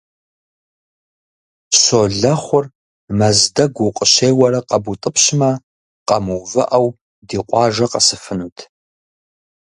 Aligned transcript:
Щолэхъур 1.79 2.65
Мэздэгу 3.17 3.83
укъыщеуэрэ 3.87 4.59
къэбутӀыпщмэ, 4.67 5.49
къэмыувыӀэу, 6.07 6.87
ди 7.27 7.37
къуажэ 7.47 7.85
къэсыфынут. 7.91 8.57